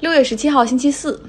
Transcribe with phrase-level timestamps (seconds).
[0.00, 1.22] 六月十七号星期四，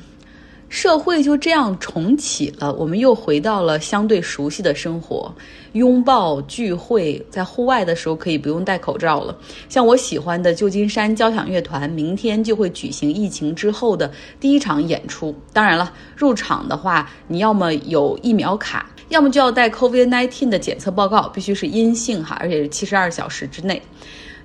[0.69, 5.29] 社会就这样重启了，我们又回到了相对熟悉的生活，
[5.73, 9.37] 拥抱、聚会，在户外的时候可以不用戴口罩了。
[9.67, 15.35] 像我喜欢的旧金山交响乐团，明天就会举行疫情之后的第一场演出。
[15.51, 23.81] 当然了，入场的话，你要么有疫苗卡，要么就要带 COVID-19 的检测报告，必须是阴性哈，而且是七十二小时之内。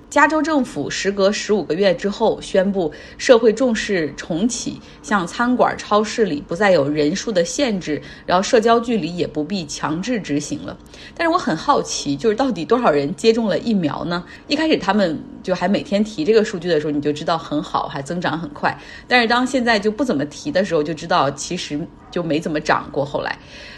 [0.09, 10.77] 加州政府时隔十五个月之后宣布，社会重视重启，像餐馆、超市里不再有人数的限制，然后社交距离也不必强制执行了。
[11.13, 14.23] 但是我很好奇，就是到底多少人接种了疫苗呢？
[14.47, 18.77] 一开始他们就还每天提这个数据的时候，你就知道很好，还增长很快。
[19.09, 21.77] 但是当现在就不怎么提的时候，就知道其实
[22.09, 23.03] 就没怎么涨过。
[23.03, 23.37] 后来。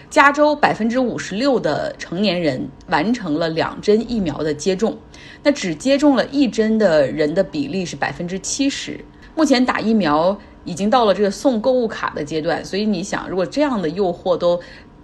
[0.09, 4.98] 加州百分之五十六的成年人完成了两针疫苗的接种，
[5.44, 9.00] 那只接种了一针的人的比例是百分之七十。
[9.36, 14.59] 目前打疫苗已经到了这个送购物卡的阶段，所以你想，如果这样的诱惑都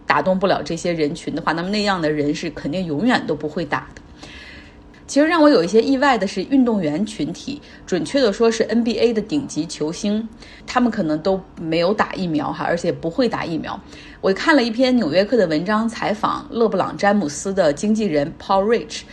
[0.06, 4.02] 打动不了这些人群的话，那么那样的人是肯定永远都不会打的。
[5.08, 10.28] 其实让我有一些意外的是，运动员群体，准确的说是 NBA 的顶级球星，
[10.66, 13.80] 他们可能都没有打疫苗哈，而且不会打疫苗。
[14.20, 19.04] 我看了一篇《纽约客》的文章，采访勒布朗·詹姆斯的经纪人 Paul Rich。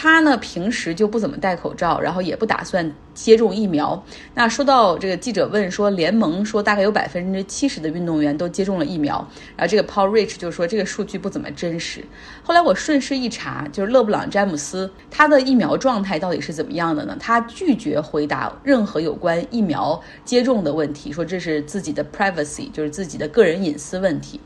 [0.00, 4.00] 他呢平时就不怎么戴口罩，然后也不打算接种疫苗。
[4.32, 9.16] 那说到这个记者问说，联盟说大概有百分之七十的运动员都接种了疫苗，
[9.56, 12.04] 然后这个 Paul Rich 就说这个数据不怎么真实。
[12.44, 17.16] 后来我顺势一查，就是勒布朗詹姆斯他的疫苗状态到底是怎么样的呢？
[17.18, 24.40] 他拒绝回答任何有关疫苗接种的问题，说这是自己的 privacy，就是自己的个人隐私问题。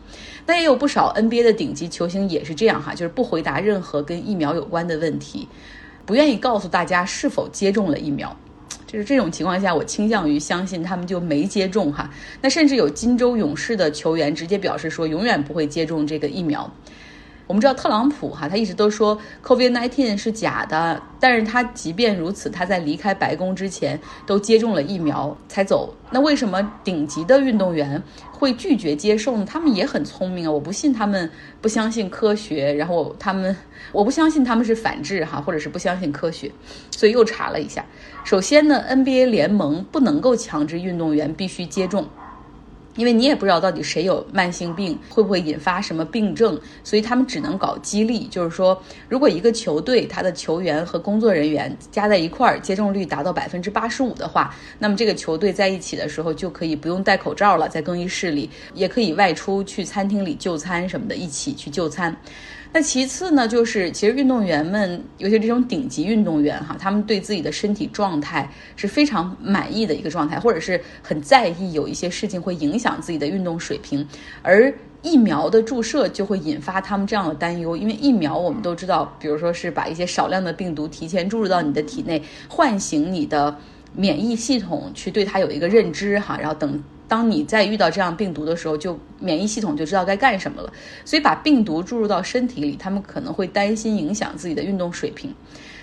[0.44, 5.41] 那也有不少 NBA 的顶级球星也是这样哈，就是不回答任何跟疫苗有关的问题，
[6.04, 8.36] 不愿意告诉大家是否接种了疫苗。
[8.86, 12.10] 就是这种情况下，我倾向于相信他们就没接种哈。
[12.42, 16.70] 那甚至有金州勇士的球员直接表示说，永远不会接种这个疫苗。
[17.52, 25.94] 我们知道特朗普哈，他一直都说 COVID-19 是假的，但是他即便如此，他在离开白宫之前都接种了疫苗才走。
[26.10, 28.02] 那为什么顶级的运动员
[28.32, 29.44] 会拒绝接受呢？
[29.46, 31.30] 他们也很聪明啊，我不信他们
[31.60, 33.54] 不相信科学，然后他们
[33.92, 36.50] 我不相信他们是反制哈，或者是不相信科学，
[36.90, 37.84] 所以又查了一下。
[38.24, 42.08] 首先呢，NBA 联盟不能够强制运动员必须接种。
[42.96, 62.14] 因为你也不知道到底谁有慢性病，会不会引发什么病症，所以他们只能搞激励，就是说，如果一个球队他的球员和工作人员加在一块儿接种率达到百分之八十五的话，那么这个球队在一起的时候就可以不用戴口罩了，在更衣室里也可以外出去餐厅里就餐什么的，一起去就餐。
[62.74, 74.08] 那其次呢，就是其实运动员们，尤其这种顶级运动员哈，他们对自己的身体状态是非常满意的一个状态，或者是很在意有一些事情会影响自己的运动水平，
[74.40, 74.72] 而
[75.02, 83.54] 疫苗的注射就会引发他们这样的担忧，因为疫苗我们都知道，比如说是把一些少量的病毒提前注入到你的体内，唤醒你的
[83.94, 86.82] 免疫系统去对它有一个认知哈，然后等。
[87.12, 90.72] 当你再遇到这样病毒的时候，就免疫系统就知道该干什么了。
[91.04, 95.30] 所以把病毒注入到身体里，他们可能会担心影响自己的运动水平。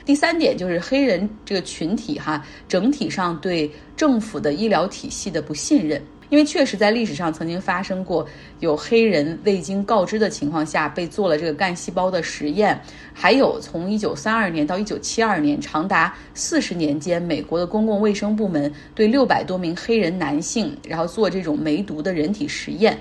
[0.03, 6.01] 第三点就是黑人这个群体哈，整体上对政府的医疗体系的不信任。
[6.29, 8.25] 因为确实在历史上曾经发生过
[8.59, 12.79] 有黑人未经告知的情况下被做了这个干细胞的实验，
[13.13, 22.97] 还有从一九三二年到一九七二年长达四十年间，美国的公共卫生部门对六百多名黑人男性然后做这种梅毒的人体实验，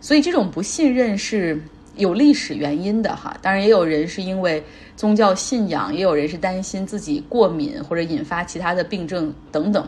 [0.00, 1.60] 所以这种不信任是
[1.96, 3.36] 有历史原因的哈。
[3.42, 4.62] 当然也有人是因为
[4.96, 9.86] 宗教信仰，也有人是担心自己过敏或者引发其他的病症等等，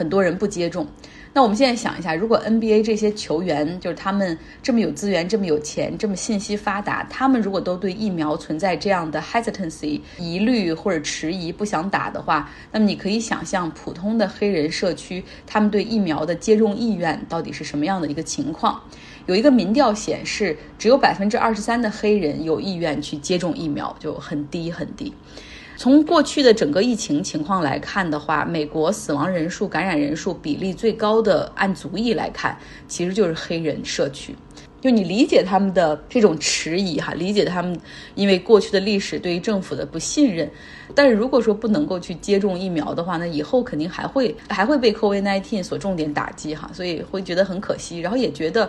[0.00, 0.86] 很多人不接种。
[1.34, 18.80] 那我们现在想一下，如果 NBA 这些球员就是他们这么有资源、这么有钱、这么信息发达，他们如果都对疫苗存在这样的 hesitancy 疑虑或者迟疑，不想打的话，那么你可以想象普通的黑人社区他们对疫苗的接种意愿到底是什么样的一个情况？
[19.26, 25.12] 有一个民调显示，只有百分之二十三的黑人有意愿去接种疫苗，就很低很低。
[25.80, 32.54] 从过去的整个疫情情况来看的话，美国死亡人数、感染人数比例最高的，按族裔来看，
[32.86, 34.36] 其实就是黑人社区。
[34.78, 37.74] 就你理解他们的这种迟疑哈，理解他们
[38.14, 40.50] 因为过去的历史对于政府的不信任。
[40.94, 48.00] 但是如果说不能够去接种疫苗的话，那以后肯定还会 还会被 COVID-19 所重点打击哈，所以会觉得很可惜。
[48.00, 48.68] 然后也觉得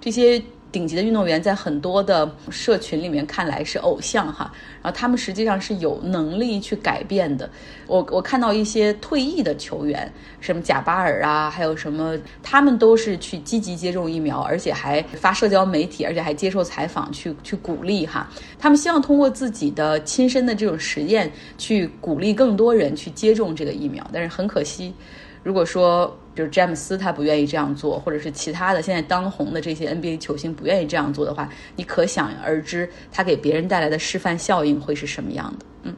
[0.00, 0.40] 这些
[0.72, 4.50] 顶级的运动员在很多的社群里面看来是偶像哈，
[4.82, 7.48] 然后他们实际上是有能力去改变的。
[7.86, 10.10] 我我看到一些退役的球员，
[10.40, 18.26] 什么贾巴尔啊，还有什么，他们都是去积极接种疫苗，而且还发社交媒体，而且还接受采访去去鼓励哈。
[18.58, 24.94] 他们希望通过自己的亲身的这种实验去鼓励更多人去接种这个疫苗，但是很可惜。
[25.42, 35.66] 如果说，就是詹姆斯他不愿意这样做，或者是其他的现在当红的这些 NBA 球星不愿意这样做的话，你可想而知，他给别人带来的示范效应会是什么样的？
[35.82, 35.94] 嗯，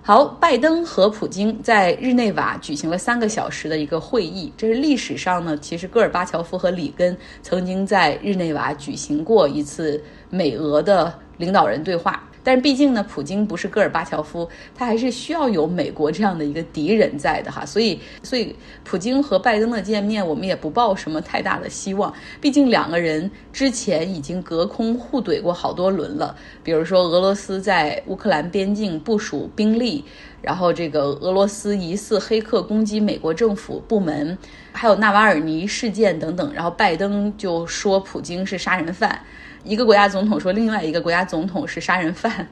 [0.00, 12.22] 好，拜登和普京在日内瓦举行了三个小时的一个会议，这是历史上呢，其实戈尔巴乔夫和里根曾经在日内瓦举行过一次美俄的领导人对话。
[12.44, 17.64] 但是毕竟呢，普京不是戈尔巴乔夫，他还是需要有美国这样的一个敌人在的哈。
[17.64, 22.12] 所以，所以普京和拜登的见面，我们也不抱什么太大的希望。
[22.40, 30.04] 毕竟两个人之前已经隔空互怼过好多轮了，比如说俄罗斯在乌克兰边境部署兵力，
[30.40, 34.36] 然后这个俄罗斯疑似黑客攻击美国政府部门，
[34.72, 36.52] 还有纳瓦尔尼事件等等。
[36.52, 39.20] 然后拜登就说普京是杀人犯。
[39.64, 42.46] 一个国家总统说另外一个国家总统是杀人犯，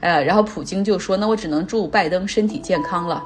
[0.00, 3.22] 呃，然后普京就说：“那我只能祝拜登身体健康了。”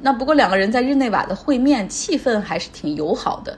[0.00, 3.56] 那不过两个人在日内瓦的会面气氛还是挺友好的。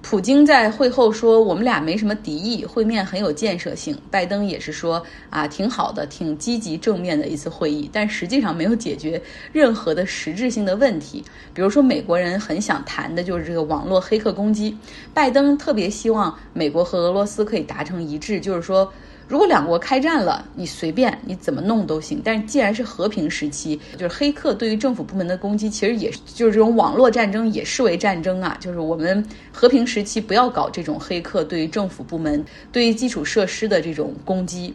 [0.00, 9.20] 普京在会后说：“我们俩没什么敌意，会面很有建设性。”拜登也是说：“啊，挺好的，挺积极正面的一次会议。”但实际上没有解决
[9.52, 11.22] 任何的实质性的问题。
[11.52, 14.76] 比如说，美国人很想谈的就是这个网络黑客攻击。
[15.12, 18.90] 拜登特别希望美国和俄罗斯可以达成一致，就是说。
[19.28, 22.22] 如果两国开战了，你随便你怎么弄都行。
[22.24, 28.56] 但是既然是和平时期，就是黑客对于政府部门的攻击，其实也是就是这种网络战争也视为战争啊。
[28.58, 29.22] 就是我们
[29.52, 32.42] 和平时期不要搞这种黑客对于政府部门、
[32.72, 34.74] 对于基础设施的这种攻击。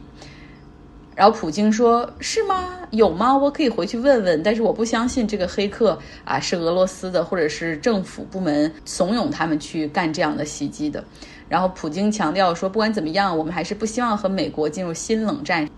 [1.16, 2.70] 然后普京说：“是吗？
[2.92, 3.36] 有吗？
[3.36, 4.42] 我可以回去问问。
[4.42, 11.04] 但是我不相信这个黑客啊是俄罗斯的，或者是政府部门怂恿他们去干这样的袭击的。”
[11.50, 15.70] 然后普京强调说：“不管怎么样，我们还是不希望和美国进入新冷战。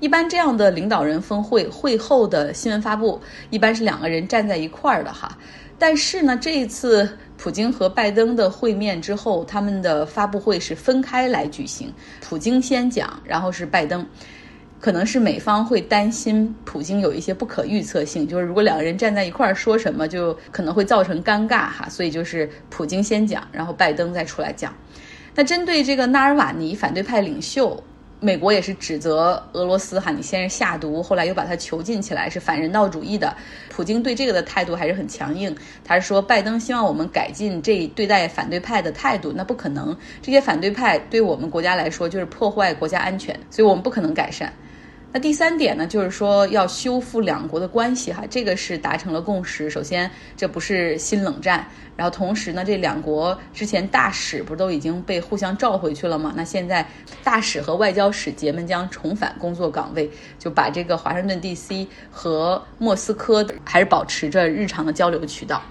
[0.00, 5.36] 一般这样的领导人峰会会后的新闻发布，一般是两个人站在一块儿的哈。
[5.78, 14.06] 但是呢，这一次普京和拜登的会面之后，他们的发布会是分开来举行，普京先讲，然后是拜登。”
[14.80, 21.88] 可能是美方会担心普京有一些不可预测性，就是如果两个人站在一块儿说什么，就可能会造成尴尬哈。
[21.88, 24.74] 所以就是普京先讲，然后拜登再出来讲。
[25.34, 27.82] 那针对这个纳尔瓦尼反对派领袖，
[28.20, 33.36] 美国也是指责俄罗斯哈，你先是下毒，后来又把他囚禁起来，是反人道主义的。
[33.68, 35.54] 普京对这个的态度还是很强硬，
[35.84, 44.52] 他是说拜登希望我们改进这对待反对派的态度，那不可能，这些反对派对我们国家来说就是破坏国家安全，所以我们不可能改善。
[45.16, 49.70] 那第三点呢，就是说要修复两国的关系哈，这个是达成了共识。
[49.70, 51.64] 首先，这不是新冷战，
[51.96, 56.34] 然后同时呢，这两国之前大使不都已经被互相召回去了吗？
[56.36, 56.84] 那现在
[57.22, 61.86] 大使和外交使节们将重返工作岗位，就把这个华盛顿 D.C.
[62.10, 65.62] 和莫斯科还是保持着日常的交流渠道。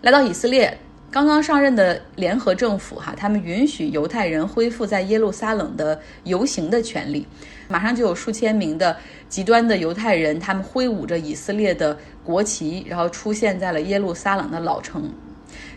[0.00, 0.78] 来到以色列。
[1.10, 7.24] 刚刚上任的联合政府，哈，他们允许犹太人恢复在耶路撒冷的游行的权利。
[7.68, 8.96] 马上就有数千名的
[9.28, 15.12] 极端的犹太人，他们挥舞着以色列的国旗，然后出现在了耶路撒冷的老城。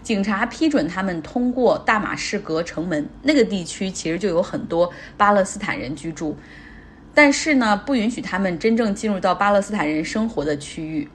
[0.02, 6.36] 警察批准他们通过大马士革城门，那个地区其实就有很多巴勒斯坦人居住，
[7.14, 11.08] 但是呢，不允许他们真正进入到巴勒斯坦人生活的区域。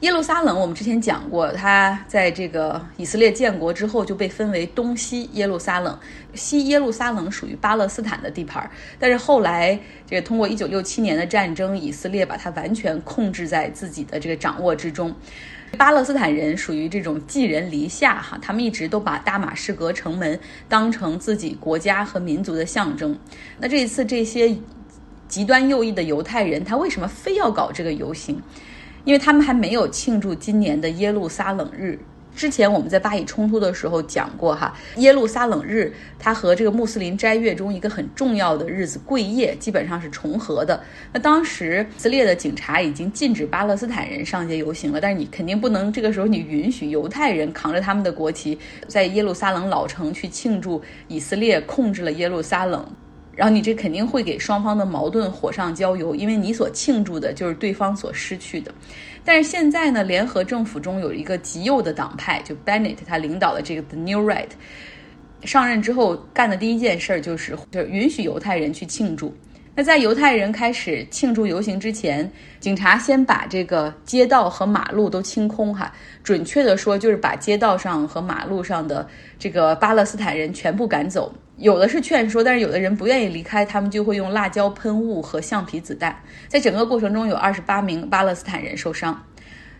[0.00, 5.98] 耶路撒冷，我们之前讲过，它在这个以色列建国之后就被分为东西耶路撒冷，
[6.34, 15.14] 西耶路撒冷属于巴勒斯坦的地盘儿，但是后来这个通过一九六七年的战争，以色列把它完全控制在自己的这个掌握之中。
[15.78, 20.38] 巴勒斯坦人属于这种寄人篱下哈，他们一直都把大马士革城门
[20.68, 23.18] 当成自己国家和民族的象征。
[23.58, 24.54] 那这一次这些
[25.26, 28.38] 极端右翼的犹太人，他为什么非要搞这个游行？
[29.06, 31.98] 因为他们还没有庆祝今年的耶路撒冷日。
[32.34, 40.78] 之前我们在巴以冲突的时候讲过哈，耶路撒冷日它和这个穆斯林斋月中一个很重要的日子贵夜基本上是重合的。
[41.14, 52.86] 那当时以色列的警察已经禁止巴勒斯坦人上街游行了，但是你肯定不能这个时候你允许犹太人扛着他们的国旗在耶路撒冷老城去庆祝以色列控制了耶路撒冷。
[53.36, 58.72] 然后你这肯定会给双方的矛盾火上浇油，因为你所庆祝的就是对方所失去的。
[59.22, 64.48] 但是现在呢，联合政府中有一个极右的党派，就 Bennett 他领导的这个 The New Right，
[65.42, 69.34] 上任之后干的第一件事就是就是允许犹太人去庆祝。
[69.78, 75.92] 那在犹太人开始庆祝游行之前，警察先把这个街道和马路都清空哈。
[76.24, 79.06] 准确的说，就是把街道上和马路上的
[79.38, 81.30] 这个巴勒斯坦人全部赶走。
[81.56, 86.14] 有的是劝说，但是有的人不愿意离开，他们就会用辣椒喷雾和橡皮子弹。
[86.48, 89.22] 在整个过程中，有二十八名巴勒斯坦人受伤。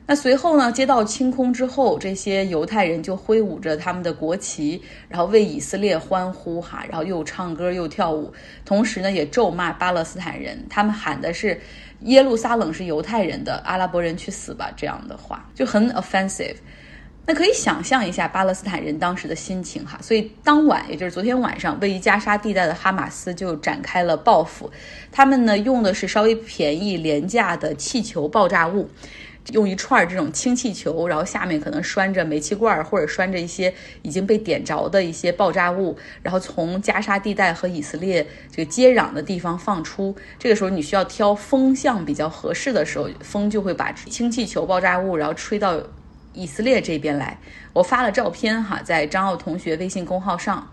[0.08, 0.70] 那随后呢？
[0.70, 8.32] 街道清空之后，这些犹太人就挥舞着他们的国旗，然后为以色列欢呼哈，然后又唱歌又跳舞，
[8.64, 10.64] 同时呢也咒骂巴勒斯坦人。
[10.70, 11.60] 他们喊的是
[12.02, 16.54] “耶路撒冷是犹太人的，阿拉伯人去死吧”这样的话，就很 offensive。
[17.26, 19.98] 那可以想象一下巴勒斯坦人当时的心情哈。
[20.00, 24.70] 所以当晚，也就是昨天晚上，位于加沙地带的哈马斯就展开了报复。
[25.10, 28.88] 他们呢用的是稍微便宜廉价的气球爆炸物。
[29.52, 40.12] 用一串这种氢气球，然后下面可能拴着煤气罐或者拴着一些已经被点着的一些爆炸物，然后从加沙地带和以色列这个接壤的地方放出。
[40.36, 45.80] 这个时候你需要挑风向比较合适的时候，风就会把氢气球爆炸物然后吹到
[46.36, 47.36] 以色列这边来。
[47.72, 50.70] 我发了照片哈，在张奥同学微信公号上。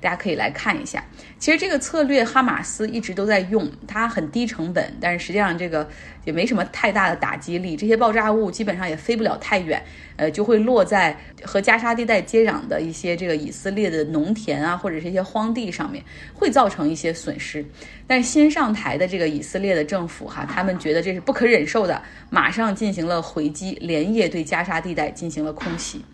[0.00, 1.04] 大家可以来看一下，
[1.38, 5.88] 其实这个策略哈马斯一直都在用，它很低成本，但是实际上这个
[6.24, 7.76] 也没什么太大的打击力。
[7.76, 9.82] 这些爆炸物基本上也飞不了太远，
[10.16, 17.64] 呃，就会落在和加沙地带接壤的一些这个以色列的农田啊，或者是一些荒地上面，会造成一些损失。
[18.06, 22.00] 但新上台的这个以色列的政府哈，他们觉得这是不可忍受的，
[22.30, 26.04] 马上进行了回击，连夜对加沙地带进行了空袭。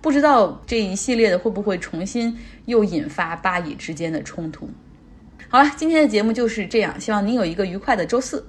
[0.00, 2.36] 不知道这一系列的会不会重新
[2.66, 4.68] 又引发巴以之间的冲突？
[5.48, 8.46] 好了，今天的节目就是这样，希望您有一个愉快的周四。